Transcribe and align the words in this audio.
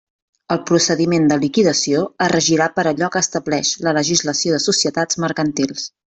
El 0.53 0.59
procediment 0.69 1.27
de 1.31 1.35
liquidació 1.41 1.99
es 2.27 2.31
regirà 2.33 2.69
per 2.79 2.85
allò 2.91 3.09
que 3.15 3.21
estableix 3.25 3.73
la 3.89 3.93
legislació 4.01 4.55
de 4.55 4.63
societats 4.71 5.21
mercantils. 5.25 5.87